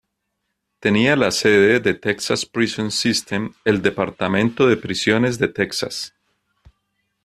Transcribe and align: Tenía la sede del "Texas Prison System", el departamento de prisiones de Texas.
Tenía 0.79 1.15
la 1.15 1.29
sede 1.29 1.79
del 1.79 1.99
"Texas 1.99 2.47
Prison 2.47 2.89
System", 2.89 3.53
el 3.65 3.83
departamento 3.83 4.65
de 4.67 4.75
prisiones 4.75 5.37
de 5.37 5.47
Texas. 5.49 6.15